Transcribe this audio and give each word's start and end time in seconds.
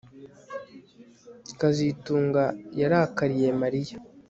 kazitunga 1.59 2.43
yarakariye 2.79 3.47
Mariya 3.61 3.97